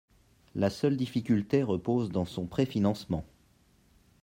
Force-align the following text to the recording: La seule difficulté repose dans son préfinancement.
La 0.55 0.71
seule 0.71 0.97
difficulté 0.97 1.61
repose 1.61 2.09
dans 2.11 2.25
son 2.25 2.47
préfinancement. 2.47 3.23